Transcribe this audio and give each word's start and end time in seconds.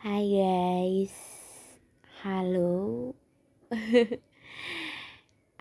Hai 0.00 0.32
guys, 0.32 1.12
halo. 2.24 3.12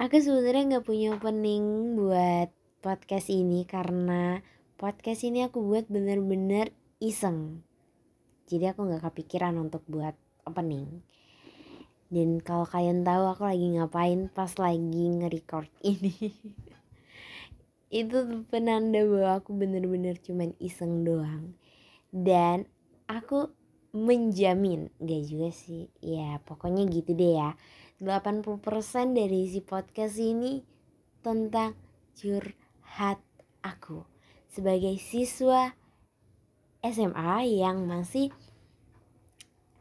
Aku 0.08 0.16
sebenarnya 0.16 0.64
nggak 0.80 0.88
punya 0.88 1.12
opening 1.12 2.00
buat 2.00 2.48
podcast 2.80 3.28
ini 3.28 3.68
karena 3.68 4.40
podcast 4.80 5.28
ini 5.28 5.44
aku 5.44 5.60
buat 5.60 5.92
bener-bener 5.92 6.72
iseng. 7.04 7.68
Jadi 8.48 8.72
aku 8.72 8.88
nggak 8.88 9.12
kepikiran 9.12 9.60
untuk 9.60 9.84
buat 9.92 10.16
opening. 10.48 11.04
Dan 12.08 12.40
kalau 12.40 12.64
kalian 12.64 13.04
tahu 13.04 13.36
aku 13.36 13.44
lagi 13.44 13.76
ngapain 13.76 14.32
pas 14.32 14.56
lagi 14.56 15.20
nge-record 15.20 15.68
ini. 15.84 16.16
Itu 17.92 18.48
penanda 18.48 19.04
bahwa 19.04 19.44
aku 19.44 19.52
bener-bener 19.52 20.16
cuman 20.24 20.56
iseng 20.64 21.04
doang. 21.04 21.60
Dan 22.16 22.72
aku 23.12 23.59
menjamin. 23.96 24.94
Gak 25.02 25.24
juga 25.26 25.50
sih. 25.54 25.90
Ya 26.02 26.38
pokoknya 26.46 26.86
gitu 26.90 27.14
deh 27.18 27.38
ya. 27.38 27.58
80% 28.00 29.12
dari 29.12 29.52
si 29.52 29.60
podcast 29.60 30.16
ini 30.18 30.64
tentang 31.20 31.76
curhat 32.16 33.20
aku. 33.60 34.08
Sebagai 34.48 34.96
siswa 34.98 35.76
SMA 36.80 37.60
yang 37.60 37.84
masih 37.86 38.32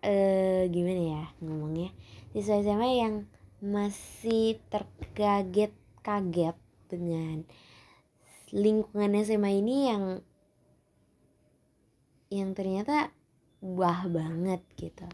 eh 0.03 0.67
gimana 0.71 1.03
ya 1.03 1.25
ngomongnya? 1.43 1.91
Siswa 2.35 2.59
SMA 2.63 2.91
yang 2.99 3.15
masih 3.59 4.63
terkaget-kaget 4.71 6.55
dengan 6.87 7.43
lingkungan 8.55 9.13
SMA 9.23 9.51
ini 9.61 9.77
yang 9.91 10.05
yang 12.29 12.53
ternyata 12.55 13.11
wah 13.63 14.07
banget 14.07 14.63
gitu. 14.79 15.07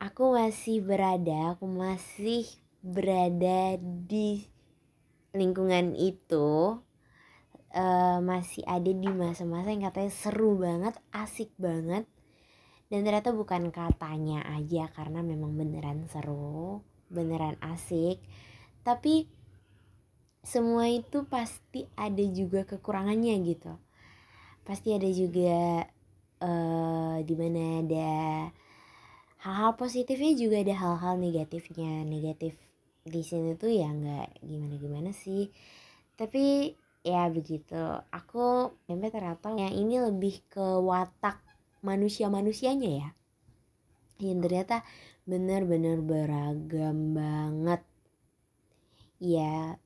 Aku 0.00 0.32
masih 0.32 0.80
berada 0.80 1.54
aku 1.54 1.68
masih 1.68 2.48
berada 2.80 3.76
di 3.80 4.48
lingkungan 5.36 5.92
itu 5.94 6.80
uh, 7.76 8.18
masih 8.24 8.64
ada 8.66 8.90
di 8.90 9.10
masa-masa 9.12 9.70
yang 9.70 9.86
katanya 9.86 10.12
seru 10.12 10.58
banget 10.58 10.94
asik 11.14 11.52
banget. 11.60 12.08
Dan 12.90 13.06
ternyata 13.06 13.30
bukan 13.30 13.70
katanya 13.70 14.42
aja 14.50 14.90
karena 14.90 15.22
memang 15.22 15.54
beneran 15.54 16.10
seru 16.10 16.82
beneran 17.06 17.54
asik. 17.62 18.18
Tapi 18.82 19.30
semua 20.40 20.88
itu 20.88 21.28
pasti 21.28 21.84
ada 21.94 22.24
juga 22.24 22.64
kekurangannya 22.64 23.34
gitu. 23.44 23.76
Pasti 24.64 24.96
ada 24.96 25.06
juga 25.06 25.84
uh, 26.40 27.16
di 27.22 27.34
mana 27.36 27.84
ada 27.84 28.10
hal-hal 29.40 29.72
positifnya 29.76 30.32
juga 30.36 30.60
ada 30.60 30.74
hal-hal 30.76 31.14
negatifnya. 31.16 32.04
Negatif 32.04 32.56
di 33.04 33.22
sini 33.24 33.56
tuh 33.56 33.72
ya 33.72 33.88
nggak 33.88 34.44
gimana-gimana 34.44 35.10
sih. 35.16 35.48
Tapi 36.16 36.74
ya 37.04 37.28
begitu. 37.32 37.80
Aku 38.12 38.76
sampai 38.84 39.08
ternyata 39.08 39.52
yang 39.56 39.72
ini 39.72 40.00
lebih 40.00 40.44
ke 40.48 40.64
watak 40.80 41.40
manusia-manusianya 41.80 42.90
ya. 42.90 43.08
Yang 44.20 44.38
ternyata 44.44 44.76
benar-benar 45.24 46.04
beragam 46.04 47.16
banget. 47.16 47.80
Ya 49.20 49.76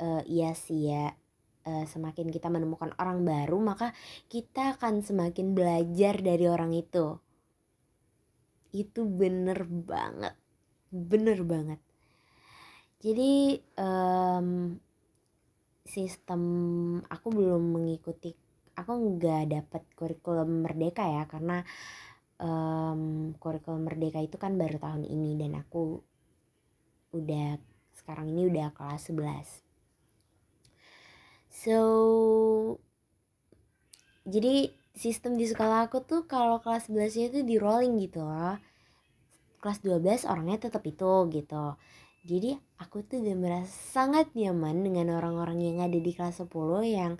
uh, 0.00 0.22
iya 0.28 0.52
sih 0.52 0.92
ya 0.92 1.16
uh, 1.66 1.84
semakin 1.84 2.30
kita 2.30 2.46
menemukan 2.46 2.94
orang 2.96 3.26
baru 3.26 3.58
maka 3.58 3.90
kita 4.30 4.78
akan 4.78 5.02
semakin 5.02 5.52
belajar 5.52 6.22
dari 6.22 6.46
orang 6.46 6.72
itu. 6.72 7.18
Itu 8.70 9.04
bener 9.04 9.66
banget. 9.66 10.34
Bener 10.94 11.42
banget. 11.42 11.80
Jadi 13.02 13.60
um, 13.76 14.78
sistem 15.84 16.42
aku 17.06 17.28
belum 17.30 17.62
mengikuti 17.76 18.34
aku 18.76 18.92
nggak 19.16 19.42
dapat 19.48 19.82
kurikulum 19.96 20.66
merdeka 20.66 21.06
ya 21.08 21.24
karena 21.24 21.64
um, 22.36 23.32
kurikulum 23.40 23.88
merdeka 23.88 24.20
itu 24.20 24.36
kan 24.36 24.60
baru 24.60 24.76
tahun 24.76 25.04
ini 25.08 25.40
dan 25.40 25.56
aku 25.56 26.04
udah 27.16 27.56
sekarang 27.96 28.28
ini 28.36 28.52
udah 28.52 28.76
kelas 28.76 29.08
11 29.08 29.65
So 31.56 31.80
jadi 34.28 34.68
sistem 34.92 35.40
di 35.40 35.48
sekolah 35.48 35.88
aku 35.88 36.04
tuh 36.04 36.28
kalau 36.28 36.60
kelas 36.60 36.92
11 36.92 37.32
itu 37.32 37.38
di 37.46 37.56
rolling 37.56 37.96
gitu 38.04 38.20
loh. 38.20 38.60
Kelas 39.64 39.80
12 39.80 40.28
orangnya 40.28 40.68
tetap 40.68 40.84
itu 40.84 41.12
gitu. 41.32 41.66
Jadi 42.26 42.58
aku 42.76 43.06
tuh 43.06 43.22
udah 43.22 43.36
merasa 43.38 43.70
sangat 43.70 44.34
nyaman 44.36 44.84
dengan 44.84 45.16
orang-orang 45.16 45.62
yang 45.62 45.78
ada 45.80 45.96
di 45.96 46.12
kelas 46.12 46.44
10 46.44 46.52
yang 46.84 47.12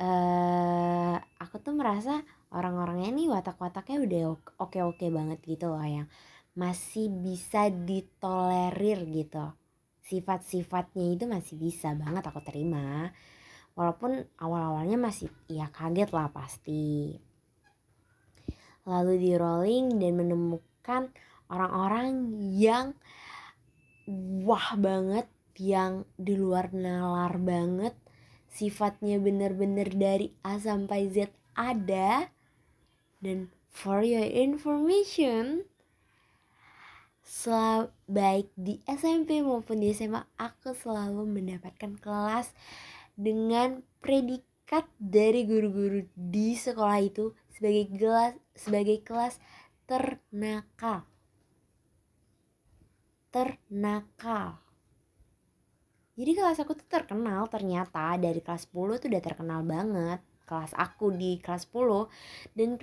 uh, 0.00 1.16
aku 1.42 1.60
tuh 1.60 1.74
merasa 1.76 2.24
orang-orangnya 2.54 3.10
nih 3.12 3.28
watak-wataknya 3.30 3.96
udah 4.06 4.22
oke-oke 4.64 5.06
banget 5.12 5.38
gitu 5.44 5.70
loh 5.70 5.84
yang 5.84 6.06
masih 6.56 7.12
bisa 7.12 7.70
ditolerir 7.70 9.06
gitu 9.06 9.59
sifat-sifatnya 10.10 11.06
itu 11.14 11.24
masih 11.30 11.54
bisa 11.54 11.94
banget 11.94 12.26
aku 12.26 12.42
terima. 12.42 13.14
Walaupun 13.78 14.26
awal-awalnya 14.42 14.98
masih 14.98 15.30
ya 15.46 15.70
kaget 15.70 16.10
lah 16.10 16.34
pasti. 16.34 17.14
Lalu 18.82 19.12
di 19.22 19.32
rolling 19.38 20.02
dan 20.02 20.12
menemukan 20.18 21.14
orang-orang 21.46 22.34
yang 22.58 22.98
wah 24.42 24.74
banget 24.74 25.30
yang 25.54 26.02
di 26.18 26.34
luar 26.34 26.74
nalar 26.74 27.38
banget 27.38 27.94
sifatnya 28.50 29.22
bener-bener 29.22 29.86
dari 29.94 30.34
A 30.42 30.58
sampai 30.58 31.06
Z 31.06 31.30
ada. 31.54 32.26
Dan 33.22 33.52
for 33.70 34.02
your 34.02 34.26
information 34.26 35.70
sel 37.30 37.94
baik 38.10 38.50
di 38.58 38.82
SMP 38.90 39.38
maupun 39.38 39.78
di 39.78 39.94
SMA 39.94 40.18
aku 40.34 40.74
selalu 40.74 41.30
mendapatkan 41.30 41.94
kelas 42.02 42.50
dengan 43.14 43.86
predikat 44.02 44.90
dari 44.98 45.46
guru-guru 45.46 46.10
di 46.18 46.58
sekolah 46.58 46.98
itu 46.98 47.30
sebagai 47.54 47.86
kelas 47.94 48.34
sebagai 48.58 48.98
kelas 49.06 49.38
ternakal. 49.86 51.06
Ternakal. 53.30 54.58
Jadi 56.18 56.30
kelas 56.34 56.58
aku 56.58 56.74
tuh 56.74 56.88
terkenal 56.90 57.46
ternyata 57.46 58.18
dari 58.18 58.42
kelas 58.42 58.66
10 58.66 58.98
tuh 58.98 59.06
udah 59.06 59.22
terkenal 59.22 59.62
banget. 59.62 60.18
Kelas 60.50 60.74
aku 60.74 61.14
di 61.14 61.38
kelas 61.38 61.70
10 61.70 62.10
dan 62.58 62.74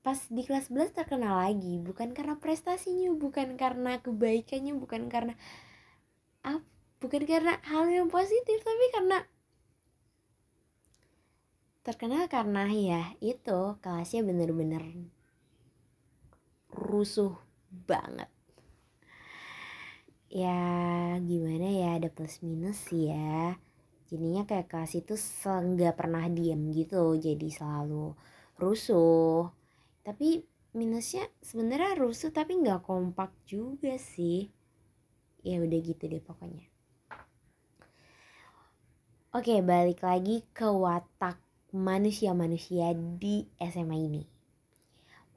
pas 0.00 0.16
di 0.32 0.42
kelas 0.48 0.72
11 0.72 0.96
terkenal 0.96 1.44
lagi 1.44 1.76
bukan 1.76 2.16
karena 2.16 2.40
prestasinya 2.40 3.12
bukan 3.12 3.60
karena 3.60 4.00
kebaikannya 4.00 4.72
bukan 4.72 5.12
karena 5.12 5.36
ah, 6.40 6.60
bukan 7.04 7.28
karena 7.28 7.60
hal 7.68 7.84
yang 7.92 8.08
positif 8.08 8.64
tapi 8.64 8.86
karena 8.96 9.28
terkenal 11.84 12.28
karena 12.32 12.64
ya 12.72 13.02
itu 13.20 13.76
kelasnya 13.80 14.24
bener-bener 14.24 14.84
rusuh 16.70 17.36
banget. 17.68 18.28
Ya 20.30 21.18
gimana 21.18 21.66
ya 21.66 21.88
ada 21.98 22.08
plus 22.12 22.38
minus 22.46 22.78
ya. 22.94 23.58
Jadinya 24.06 24.46
kayak 24.46 24.70
kelas 24.70 24.92
itu 24.98 25.14
nggak 25.44 25.94
pernah 25.98 26.26
diem 26.30 26.70
gitu 26.74 27.14
jadi 27.18 27.48
selalu 27.50 28.14
rusuh 28.58 29.59
tapi 30.00 30.44
minusnya 30.70 31.26
sebenarnya 31.42 31.98
rusuh 31.98 32.30
tapi 32.30 32.56
nggak 32.58 32.86
kompak 32.86 33.34
juga 33.46 33.98
sih. 33.98 34.48
Ya 35.40 35.58
udah 35.60 35.78
gitu 35.80 36.04
deh 36.06 36.22
pokoknya. 36.22 36.70
Oke 39.30 39.62
balik 39.62 40.02
lagi 40.02 40.42
ke 40.50 40.66
watak 40.66 41.38
manusia-manusia 41.70 42.92
di 42.94 43.46
SMA 43.62 43.98
ini. 44.10 44.22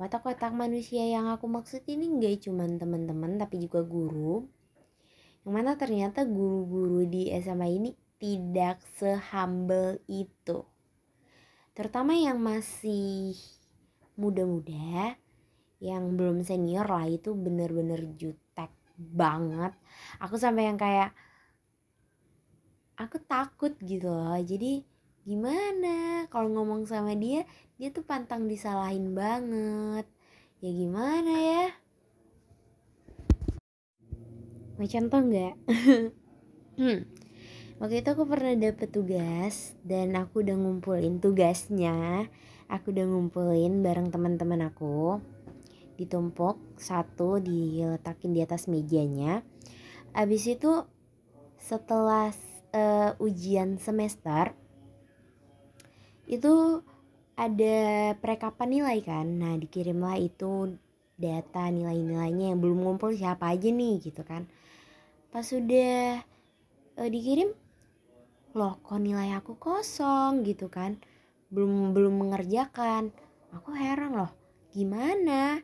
Watak-watak 0.01 0.49
manusia 0.57 1.05
yang 1.05 1.29
aku 1.29 1.45
maksud 1.45 1.85
ini 1.85 2.09
nggak 2.09 2.49
cuma 2.49 2.65
teman-teman 2.65 3.37
tapi 3.37 3.61
juga 3.61 3.85
guru. 3.85 4.49
Yang 5.45 5.53
mana 5.53 5.77
ternyata 5.77 6.25
guru-guru 6.25 7.05
di 7.05 7.29
SMA 7.37 7.67
ini 7.69 7.91
tidak 8.17 8.81
sehumble 8.97 10.01
itu. 10.09 10.65
Terutama 11.77 12.17
yang 12.17 12.41
masih 12.41 13.37
muda-muda 14.13 15.17
yang 15.83 16.15
belum 16.15 16.45
senior 16.47 16.87
lah 16.87 17.09
itu 17.09 17.35
bener-bener 17.35 18.15
jutek 18.15 18.71
banget. 18.95 19.75
Aku 20.23 20.39
sampai 20.39 20.71
yang 20.71 20.79
kayak 20.79 21.11
aku 22.95 23.19
takut 23.25 23.73
gitu 23.83 24.07
loh. 24.07 24.39
Jadi 24.39 24.85
gimana? 25.27 26.27
Kalau 26.31 26.47
ngomong 26.51 26.87
sama 26.87 27.17
dia 27.19 27.43
dia 27.75 27.89
tuh 27.91 28.07
pantang 28.07 28.47
disalahin 28.47 29.11
banget. 29.11 30.07
Ya 30.63 30.71
gimana 30.71 31.33
ya? 31.35 31.65
Mau 34.79 34.87
contoh 34.87 35.21
nggak? 35.21 35.55
Hmm. 36.73 37.05
waktu 37.77 38.01
itu 38.01 38.09
aku 38.17 38.25
pernah 38.25 38.57
dapet 38.57 38.89
tugas 38.89 39.77
dan 39.85 40.17
aku 40.17 40.41
udah 40.41 40.57
ngumpulin 40.57 41.21
tugasnya 41.21 42.25
aku 42.69 42.93
udah 42.95 43.05
ngumpulin 43.07 43.81
bareng 43.81 44.11
teman-teman 44.13 44.67
aku. 44.67 45.19
Ditumpuk 45.95 46.57
satu 46.75 47.37
diletakin 47.37 48.31
di 48.33 48.41
atas 48.41 48.65
mejanya. 48.65 49.45
Abis 50.13 50.49
itu 50.49 50.85
setelah 51.61 52.33
uh, 52.75 53.15
ujian 53.23 53.79
semester 53.79 54.51
itu 56.27 56.81
ada 57.33 58.13
perekapan 58.17 58.69
nilai 58.81 58.99
kan. 59.05 59.25
Nah 59.25 59.55
dikirimlah 59.57 60.17
itu 60.19 60.77
data 61.13 61.69
nilai-nilainya 61.69 62.53
yang 62.53 62.59
belum 62.59 62.83
ngumpul 62.83 63.13
siapa 63.13 63.53
aja 63.53 63.69
nih 63.69 64.01
gitu 64.01 64.25
kan. 64.25 64.49
Pas 65.29 65.45
sudah 65.45 66.21
uh, 66.97 67.09
dikirim 67.09 67.53
loh 68.53 68.77
kok 68.85 69.01
nilai 69.01 69.33
aku 69.33 69.57
kosong 69.57 70.45
gitu 70.45 70.69
kan 70.69 71.01
belum 71.53 71.93
belum 71.93 72.13
mengerjakan. 72.25 73.13
Aku 73.53 73.77
heran 73.77 74.17
loh 74.17 74.33
gimana? 74.73 75.61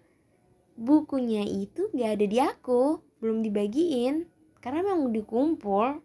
Bukunya 0.78 1.44
itu 1.44 1.90
gak 1.92 2.22
ada 2.22 2.26
di 2.30 2.38
aku 2.38 3.02
belum 3.20 3.42
dibagiin 3.42 4.30
karena 4.62 4.86
memang 4.86 5.12
dikumpul. 5.12 6.00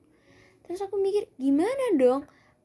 Terus 0.64 0.80
aku 0.80 0.96
mikir 0.96 1.28
gimana 1.36 1.94
dong? 2.00 2.24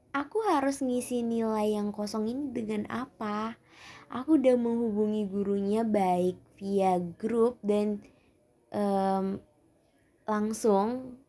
Aku 0.10 0.42
harus 0.48 0.82
ngisi 0.82 1.22
nilai 1.22 1.78
yang 1.78 1.94
kosong 1.94 2.32
ini 2.32 2.50
dengan 2.50 2.90
apa? 2.90 3.60
Aku 4.10 4.42
udah 4.42 4.58
menghubungi 4.58 5.30
gurunya 5.30 5.86
baik 5.86 6.40
via 6.58 6.98
grup 6.98 7.62
dan 7.62 8.02
um, 8.74 9.38
langsung 10.26 11.20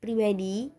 pribadi 0.00 0.72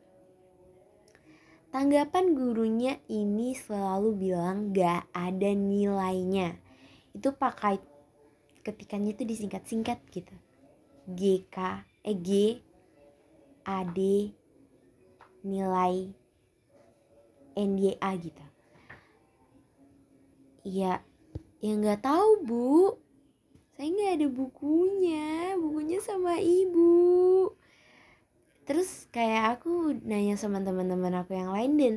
Tanggapan 1.72 2.36
gurunya 2.36 3.00
ini 3.08 3.56
selalu 3.56 4.12
bilang 4.20 4.76
gak 4.76 5.08
ada 5.16 5.56
nilainya. 5.56 6.60
Itu 7.16 7.32
pakai 7.32 7.80
ketikannya 8.60 9.16
itu 9.16 9.24
disingkat-singkat 9.24 10.04
gitu. 10.12 10.36
GK, 11.08 11.88
eh 12.04 12.18
G, 12.20 12.30
AD, 13.64 14.00
nilai 15.48 16.12
NDA 17.56 18.10
gitu. 18.20 18.46
Ya, 20.68 21.00
ya 21.64 21.72
nggak 21.72 22.04
tahu 22.04 22.30
bu. 22.44 23.00
Saya 23.80 23.88
nggak 23.88 24.14
ada 24.20 24.28
bukunya, 24.28 25.56
bukunya 25.56 26.04
sama 26.04 26.36
ibu 26.36 27.56
terus 28.72 29.12
kayak 29.12 29.60
aku 29.60 30.00
nanya 30.08 30.40
sama 30.40 30.64
teman-teman 30.64 31.12
aku 31.20 31.36
yang 31.36 31.52
lain 31.52 31.72
dan 31.76 31.96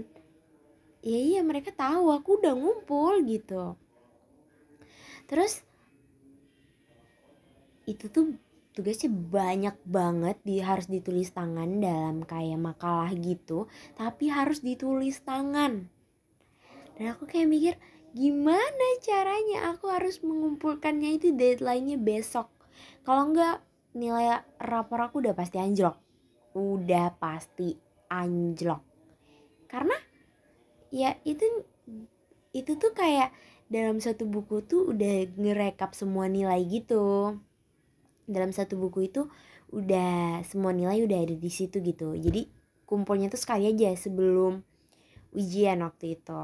ya 1.07 1.15
iya 1.23 1.41
mereka 1.47 1.71
tahu 1.71 2.11
aku 2.11 2.43
udah 2.43 2.51
ngumpul 2.51 3.23
gitu. 3.23 3.79
Terus 5.31 5.63
itu 7.87 8.11
tuh 8.11 8.35
tugasnya 8.75 9.07
banyak 9.07 9.79
banget 9.87 10.35
di 10.43 10.59
harus 10.59 10.91
ditulis 10.91 11.31
tangan 11.31 11.79
dalam 11.79 12.27
kayak 12.27 12.59
makalah 12.59 13.15
gitu 13.15 13.71
tapi 13.95 14.35
harus 14.35 14.59
ditulis 14.59 15.23
tangan. 15.23 15.87
Dan 16.99 17.07
aku 17.07 17.31
kayak 17.31 17.55
mikir 17.55 17.75
gimana 18.19 18.87
caranya 18.99 19.71
aku 19.71 19.95
harus 19.95 20.19
mengumpulkannya 20.27 21.23
itu 21.23 21.31
deadline-nya 21.39 22.03
besok? 22.03 22.51
Kalau 23.07 23.31
enggak 23.31 23.63
nilai 23.95 24.43
rapor 24.59 25.07
aku 25.07 25.23
udah 25.23 25.39
pasti 25.39 25.63
anjlok 25.63 26.03
udah 26.55 27.19
pasti 27.19 27.75
anjlok. 28.09 28.83
Karena 29.67 29.95
ya 30.95 31.19
itu 31.27 31.43
itu 32.55 32.79
tuh 32.79 32.95
kayak 32.95 33.35
dalam 33.67 33.99
satu 33.99 34.31
buku 34.31 34.63
tuh 34.63 34.95
udah 34.95 35.27
ngerekap 35.35 35.93
semua 35.99 36.31
nilai 36.31 36.63
gitu. 36.71 37.37
Dalam 38.25 38.55
satu 38.55 38.79
buku 38.79 39.11
itu 39.11 39.27
udah 39.75 40.41
semua 40.47 40.71
nilai 40.71 41.03
udah 41.03 41.19
ada 41.19 41.35
di 41.35 41.51
situ 41.51 41.83
gitu. 41.83 42.15
Jadi 42.15 42.47
kumpulnya 42.87 43.27
tuh 43.27 43.43
sekali 43.43 43.67
aja 43.67 43.91
sebelum 43.99 44.63
ujian 45.35 45.83
waktu 45.83 46.15
itu. 46.15 46.41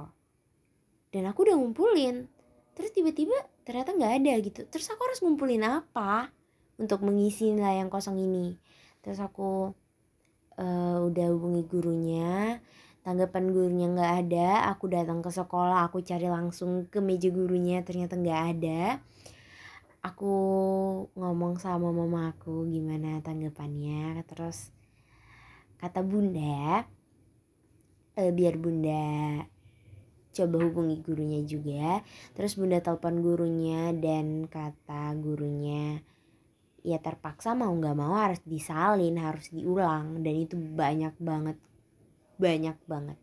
Dan 1.15 1.31
aku 1.31 1.47
udah 1.47 1.55
ngumpulin. 1.55 2.27
Terus 2.75 2.91
tiba-tiba 2.91 3.35
ternyata 3.63 3.95
nggak 3.95 4.13
ada 4.19 4.33
gitu. 4.43 4.61
Terus 4.67 4.91
aku 4.91 5.06
harus 5.06 5.23
ngumpulin 5.23 5.63
apa 5.63 6.35
untuk 6.81 7.06
mengisi 7.06 7.55
nilai 7.55 7.79
yang 7.79 7.93
kosong 7.93 8.19
ini? 8.19 8.59
Terus 9.01 9.23
aku 9.23 9.71
uh, 10.61 11.01
udah 11.09 11.27
hubungi 11.33 11.65
gurunya 11.65 12.61
tanggapan 13.01 13.49
gurunya 13.49 13.87
nggak 13.89 14.12
ada 14.29 14.69
aku 14.69 14.93
datang 14.93 15.25
ke 15.25 15.33
sekolah 15.33 15.89
aku 15.89 16.05
cari 16.05 16.29
langsung 16.29 16.85
ke 16.93 17.01
meja 17.01 17.33
gurunya 17.33 17.81
ternyata 17.81 18.15
nggak 18.21 18.43
ada. 18.57 18.83
Aku 20.01 20.33
ngomong 21.12 21.61
sama 21.61 21.93
mama 21.93 22.33
aku 22.33 22.65
gimana 22.69 23.21
tanggapannya? 23.21 24.25
Terus 24.25 24.73
kata 25.77 26.01
bunda 26.01 26.89
e, 28.17 28.33
biar 28.33 28.56
bunda 28.56 29.45
coba 30.33 30.56
hubungi 30.65 31.05
gurunya 31.05 31.41
juga. 31.45 32.01
Terus 32.33 32.56
bunda 32.56 32.81
telepon 32.81 33.21
gurunya 33.21 33.93
dan 33.93 34.49
kata 34.49 35.13
gurunya 35.21 36.01
ya 36.81 36.99
terpaksa 36.99 37.53
mau 37.53 37.71
nggak 37.71 37.97
mau 37.97 38.17
harus 38.17 38.41
disalin 38.44 39.21
harus 39.21 39.53
diulang 39.53 40.25
dan 40.25 40.35
itu 40.35 40.56
banyak 40.56 41.15
banget 41.21 41.56
banyak 42.41 42.77
banget. 42.88 43.19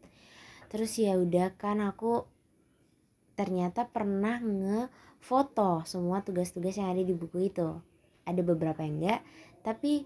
Terus 0.70 0.94
ya 1.00 1.18
udah 1.18 1.58
kan 1.58 1.82
aku 1.82 2.28
ternyata 3.34 3.90
pernah 3.90 4.38
ngefoto 4.42 5.86
semua 5.86 6.22
tugas-tugas 6.22 6.78
yang 6.78 6.94
ada 6.94 7.02
di 7.02 7.14
buku 7.18 7.50
itu. 7.50 7.82
Ada 8.28 8.42
beberapa 8.46 8.84
yang 8.86 9.02
enggak 9.02 9.22
tapi 9.66 10.06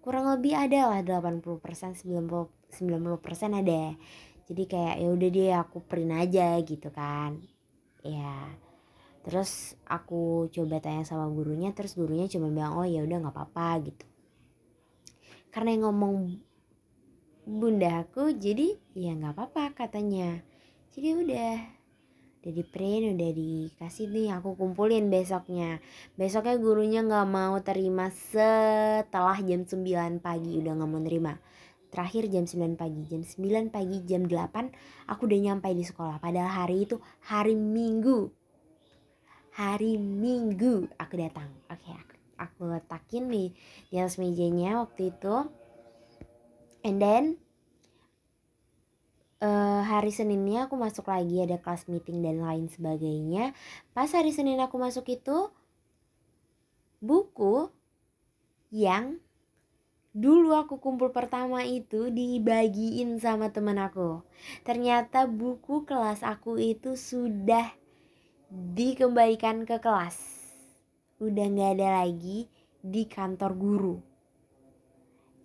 kurang 0.00 0.30
lebih 0.30 0.56
ada 0.56 0.92
lah 0.92 1.00
80% 1.02 2.04
90 2.04 2.48
90% 2.70 3.60
ada. 3.60 3.96
Jadi 4.50 4.62
kayak 4.66 4.96
ya 4.98 5.08
udah 5.10 5.28
deh 5.30 5.50
aku 5.54 5.78
print 5.86 6.12
aja 6.14 6.58
gitu 6.62 6.90
kan. 6.90 7.38
Ya 8.02 8.50
terus 9.20 9.76
aku 9.84 10.48
coba 10.48 10.80
tanya 10.80 11.04
sama 11.04 11.28
gurunya 11.28 11.76
terus 11.76 11.92
gurunya 11.92 12.24
cuma 12.28 12.48
bilang 12.48 12.76
oh 12.76 12.88
ya 12.88 13.04
udah 13.04 13.16
nggak 13.20 13.34
apa-apa 13.36 13.68
gitu. 13.90 14.04
Karena 15.50 15.74
yang 15.74 15.82
ngomong 15.90 16.16
bunda 17.44 18.06
aku 18.06 18.32
jadi 18.32 18.78
ya 18.94 19.12
nggak 19.18 19.34
apa-apa 19.36 19.64
katanya. 19.74 20.40
Jadi 20.94 21.08
udah 21.14 21.54
udah 22.40 22.52
di 22.56 22.64
print 22.64 23.04
udah 23.20 23.30
dikasih 23.36 24.08
nih 24.08 24.32
aku 24.32 24.56
kumpulin 24.56 25.12
besoknya. 25.12 25.82
Besoknya 26.16 26.56
gurunya 26.56 27.00
nggak 27.04 27.28
mau 27.28 27.60
terima 27.60 28.08
setelah 28.08 29.36
jam 29.44 29.68
9 29.68 30.24
pagi 30.24 30.56
udah 30.56 30.72
nggak 30.72 30.90
mau 30.90 31.02
terima 31.04 31.34
terakhir 31.90 32.30
jam 32.30 32.46
9 32.46 32.78
pagi 32.78 33.02
jam 33.10 33.20
9 33.26 33.74
pagi 33.74 33.98
jam 34.06 34.22
8 34.24 35.10
aku 35.10 35.20
udah 35.26 35.40
nyampe 35.50 35.68
di 35.74 35.84
sekolah. 35.84 36.22
Padahal 36.22 36.64
hari 36.64 36.86
itu 36.86 36.96
hari 37.26 37.58
minggu 37.58 38.39
hari 39.60 40.00
Minggu 40.00 40.88
aku 40.96 41.20
datang. 41.20 41.52
Oke, 41.68 41.84
okay, 41.84 41.92
aku, 41.92 42.14
aku 42.40 42.60
letakin 42.72 43.28
nih 43.28 43.52
di 43.92 43.96
atas 44.00 44.16
mejanya 44.16 44.80
waktu 44.80 45.12
itu. 45.12 45.36
And 46.80 46.96
then 46.96 47.36
uh, 49.44 49.84
hari 49.84 50.16
Seninnya 50.16 50.64
aku 50.64 50.80
masuk 50.80 51.12
lagi 51.12 51.44
ada 51.44 51.60
kelas 51.60 51.92
meeting 51.92 52.24
dan 52.24 52.40
lain 52.40 52.72
sebagainya. 52.72 53.52
Pas 53.92 54.08
hari 54.08 54.32
Senin 54.32 54.56
aku 54.64 54.80
masuk 54.80 55.04
itu 55.12 55.52
buku 57.04 57.68
yang 58.72 59.20
dulu 60.16 60.56
aku 60.56 60.80
kumpul 60.80 61.12
pertama 61.12 61.68
itu 61.68 62.08
dibagiin 62.08 63.20
sama 63.20 63.52
temen 63.52 63.76
aku. 63.76 64.24
Ternyata 64.64 65.28
buku 65.28 65.84
kelas 65.84 66.24
aku 66.24 66.56
itu 66.56 66.96
sudah 66.96 67.79
dikembalikan 68.50 69.62
ke 69.62 69.78
kelas. 69.78 70.18
Udah 71.22 71.46
nggak 71.46 71.70
ada 71.78 71.88
lagi 72.02 72.50
di 72.82 73.06
kantor 73.06 73.52
guru. 73.54 73.96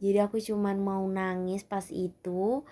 Jadi 0.02 0.18
aku 0.20 0.42
cuman 0.42 0.82
mau 0.82 1.06
nangis 1.06 1.62
pas 1.62 1.86
itu. 1.94 2.66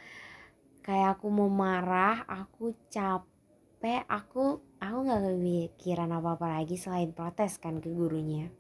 Kayak 0.84 1.22
aku 1.22 1.32
mau 1.32 1.48
marah 1.48 2.28
aku 2.28 2.75
capek 2.92 4.04
aku 4.10 4.60
aku 4.84 4.98
nggak 5.06 5.22
kepikiran 5.32 6.12
apa 6.12 6.36
apa 6.36 6.48
lagi 6.60 6.75
selain 6.75 7.16
protes 7.16 7.62
kan 7.62 7.80
ke 7.80 7.88
gurunya. 7.88 8.52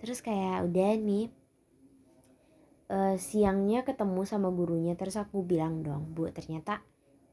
Terus 0.00 0.24
kayak 0.24 0.64
udah 0.64 0.90
nih 0.96 1.30
uh, 2.90 3.14
siangnya 3.20 3.86
ketemu 3.86 4.26
sama 4.26 4.50
gurunya 4.50 4.98
terus 4.98 5.14
aku 5.14 5.46
bilang 5.46 5.80
dong 5.86 6.10
bu 6.10 6.28
ternyata 6.34 6.82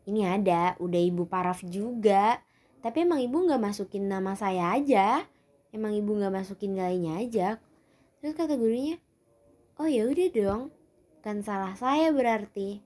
ini 0.08 0.24
ada 0.24 0.77
udah 0.80 1.01
ibu 1.01 1.25
paraf 1.27 1.66
juga 1.66 2.39
tapi 2.81 3.03
emang 3.03 3.19
ibu 3.19 3.41
nggak 3.41 3.62
masukin 3.62 4.05
nama 4.05 4.38
saya 4.38 4.77
aja. 4.77 5.25
Emang 5.74 5.98
ibu 5.98 6.13
nggak 6.13 6.34
masukin 6.34 6.77
nilainya 6.77 7.17
aja. 7.19 7.48
Terus 8.22 8.34
kata 8.38 8.57
gurunya 8.57 9.01
oh 9.81 9.89
ya 9.89 10.05
udah 10.05 10.29
dong. 10.34 10.63
Kan 11.22 11.41
salah 11.41 11.74
saya 11.74 12.13
berarti. 12.13 12.81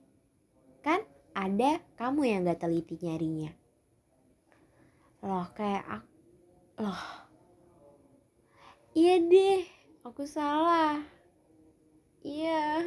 Kan 0.82 1.04
ada 1.32 1.80
kamu 1.96 2.28
yang 2.28 2.40
gak 2.44 2.66
teliti 2.66 2.98
nyarinya. 3.00 3.54
Loh 5.22 5.46
kayak 5.54 5.84
aku 5.86 6.10
loh. 6.82 7.04
Iya 8.92 9.14
deh 9.22 9.62
aku 10.04 10.26
salah. 10.26 11.00
Iya 12.26 12.82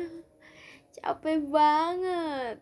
capek 0.95 1.47
banget. 1.47 2.59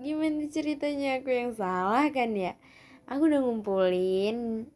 Gimana 0.00 0.48
ceritanya? 0.48 1.20
Aku 1.20 1.28
yang 1.28 1.52
salah 1.52 2.08
kan 2.08 2.32
ya 2.32 2.56
aku 3.10 3.26
udah 3.26 3.40
ngumpulin 3.42 4.70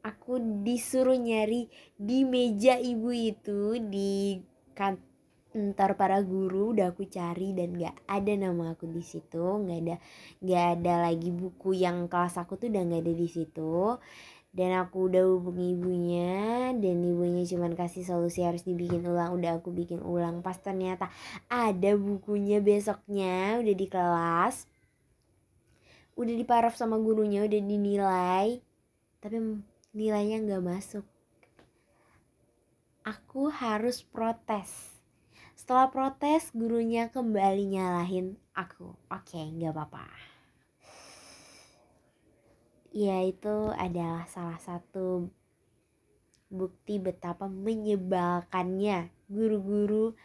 aku 0.00 0.40
disuruh 0.64 1.20
nyari 1.20 1.68
di 2.00 2.24
meja 2.24 2.80
ibu 2.80 3.12
itu 3.12 3.76
di 3.76 4.40
kantor 4.72 5.90
para 6.00 6.24
guru 6.24 6.72
udah 6.72 6.96
aku 6.96 7.04
cari 7.12 7.52
dan 7.52 7.76
gak 7.76 7.92
ada 8.08 8.32
nama 8.40 8.72
aku 8.72 8.88
di 8.88 9.04
situ 9.04 9.36
nggak 9.36 9.78
ada 9.84 9.96
nggak 10.40 10.64
ada 10.80 10.94
lagi 11.12 11.28
buku 11.28 11.76
yang 11.76 12.08
kelas 12.08 12.40
aku 12.40 12.56
tuh 12.56 12.72
udah 12.72 12.82
nggak 12.88 13.02
ada 13.04 13.14
di 13.14 13.28
situ. 13.28 14.00
Dan 14.48 14.72
aku 14.74 15.12
udah 15.12 15.28
hubungi 15.28 15.76
ibunya 15.76 16.72
dan 16.72 17.04
ibunya 17.04 17.44
cuman 17.44 17.76
kasih 17.76 18.00
solusi 18.02 18.42
harus 18.42 18.64
dibikin 18.64 19.04
ulang 19.04 19.36
udah 19.36 19.60
aku 19.60 19.70
bikin 19.76 20.00
ulang. 20.00 20.40
Pas 20.40 20.56
ternyata 20.56 21.12
ada 21.52 21.92
bukunya 21.94 22.58
besoknya 22.58 23.60
udah 23.60 23.74
di 23.76 23.86
kelas 23.86 24.64
udah 26.18 26.34
diparaf 26.34 26.74
sama 26.74 26.98
gurunya 26.98 27.46
udah 27.46 27.60
dinilai 27.62 28.58
tapi 29.22 29.62
nilainya 29.94 30.42
nggak 30.42 30.64
masuk. 30.66 31.06
Aku 33.06 33.48
harus 33.48 34.02
protes. 34.02 34.98
Setelah 35.54 35.88
protes 35.94 36.50
gurunya 36.50 37.08
kembali 37.08 37.70
nyalahin 37.70 38.34
aku. 38.52 38.98
Oke 39.08 39.38
nggak 39.38 39.72
apa-apa. 39.72 40.06
Ya 42.90 43.22
itu 43.22 43.70
adalah 43.78 44.26
salah 44.26 44.58
satu 44.58 45.30
bukti 46.50 46.98
betapa 46.98 47.46
menyebalkannya 47.46 49.12
guru-guru 49.28 50.16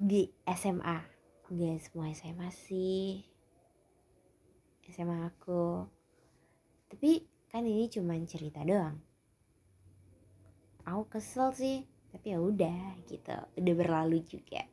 di 0.00 0.32
SMA 0.48 1.12
gak 1.52 1.78
semua 1.84 2.08
SMA 2.16 2.48
sih 2.48 3.31
SMA 4.90 5.30
aku. 5.30 5.86
Tapi 6.90 7.22
kan 7.52 7.62
ini 7.62 7.86
cuma 7.92 8.16
cerita 8.26 8.64
doang. 8.66 8.98
Aku 10.82 11.06
kesel 11.06 11.54
sih 11.54 11.78
tapi 12.12 12.36
ya 12.36 12.38
udah 12.38 13.00
gitu. 13.08 13.36
Udah 13.56 13.74
berlalu 13.74 14.20
juga. 14.26 14.68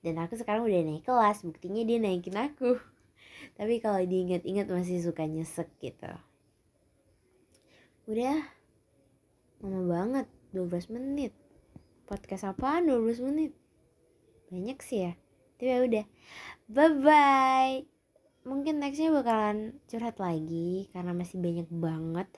Dan 0.00 0.16
aku 0.22 0.40
sekarang 0.40 0.64
udah 0.64 0.80
naik 0.80 1.04
kelas 1.04 1.44
buktinya 1.44 1.84
dia 1.84 1.98
naikin 2.00 2.38
aku. 2.38 2.80
Tapi 3.58 3.82
kalau 3.82 4.00
diingat-ingat 4.00 4.70
masih 4.70 5.04
suka 5.04 5.28
nyesek 5.28 5.68
gitu. 5.82 6.08
Udah 8.08 8.40
lama 9.60 9.82
banget 9.84 10.26
12 10.56 10.94
menit. 10.96 11.36
Podcast 12.08 12.48
apaan 12.48 12.88
12 12.88 13.26
menit? 13.26 13.52
Banyak 14.48 14.78
sih 14.80 15.10
ya. 15.10 15.12
Tapi 15.60 15.66
ya 15.68 15.78
udah. 15.84 16.04
Bye 16.72 16.94
bye 17.04 17.97
mungkin 18.46 18.78
nextnya 18.78 19.10
bakalan 19.10 19.78
curhat 19.90 20.16
lagi 20.22 20.86
karena 20.94 21.12
masih 21.14 21.38
banyak 21.38 21.68
banget 21.70 22.28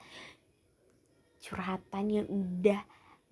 curhatan 1.41 2.05
yang 2.09 2.27
udah 2.29 2.81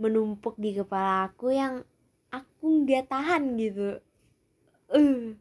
menumpuk 0.02 0.58
di 0.58 0.74
kepala 0.74 1.30
aku 1.30 1.54
yang 1.54 1.86
aku 2.34 2.86
nggak 2.86 3.10
tahan 3.10 3.58
gitu 3.58 4.02
uh 4.90 4.98
oke 4.98 5.34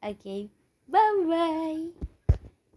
okay. 0.00 0.48
bye 0.88 1.16
bye 1.28 2.06